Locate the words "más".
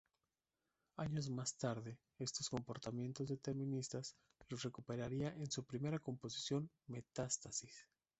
1.29-1.57